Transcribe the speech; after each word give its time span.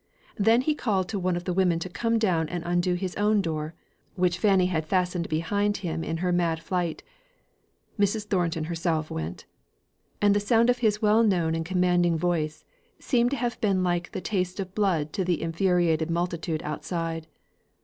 Then 0.35 0.61
he 0.61 0.73
called 0.73 1.07
to 1.09 1.19
one 1.19 1.35
of 1.35 1.43
the 1.43 1.53
women 1.53 1.77
to 1.77 1.87
come 1.87 2.17
down 2.17 2.49
and 2.49 2.63
undo 2.65 2.95
his 2.95 3.15
own 3.17 3.39
door, 3.39 3.75
which 4.15 4.39
Fanny 4.39 4.65
had 4.65 4.87
fastened 4.87 5.29
behind 5.29 5.77
her 5.77 5.91
in 5.91 6.17
her 6.17 6.31
mad 6.31 6.59
flight. 6.59 7.03
Mrs. 7.99 8.23
Thornton 8.25 8.63
herself 8.63 9.11
went. 9.11 9.45
And 10.19 10.35
the 10.35 10.39
sound 10.39 10.71
of 10.71 10.79
his 10.79 11.03
well 11.03 11.21
known 11.21 11.53
and 11.53 11.63
commanding 11.63 12.17
voice, 12.17 12.65
seemed 12.97 13.29
to 13.29 13.37
have 13.37 13.61
been 13.61 13.83
like 13.83 14.11
the 14.11 14.21
taste 14.21 14.59
of 14.59 14.73
blood 14.73 15.13
to 15.13 15.23
the 15.23 15.39
infuriated 15.39 16.09
multitude 16.09 16.63
outside. 16.63 17.27